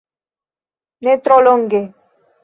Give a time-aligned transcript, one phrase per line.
[1.03, 1.83] Ne tro longe.